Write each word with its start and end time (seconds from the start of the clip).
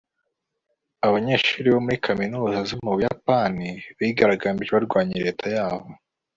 abanyeshuri 1.07 1.67
bo 1.73 1.79
muri 1.85 1.97
za 1.99 2.03
kaminuza 2.05 2.57
zo 2.69 2.75
mu 2.83 2.89
buyapani 2.95 3.67
bigaragambije 3.99 4.71
barwanya 4.73 5.17
leta 5.25 5.45
yabo 5.57 5.89